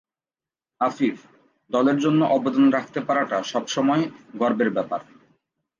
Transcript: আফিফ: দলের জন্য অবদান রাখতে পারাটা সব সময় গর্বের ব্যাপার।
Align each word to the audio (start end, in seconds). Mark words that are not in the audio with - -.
আফিফ: 0.81 1.17
দলের 1.69 1.97
জন্য 1.99 2.21
অবদান 2.35 2.65
রাখতে 2.69 2.99
পারাটা 3.07 3.37
সব 3.43 3.63
সময় 3.67 4.03
গর্বের 4.37 4.69
ব্যাপার। 4.69 5.01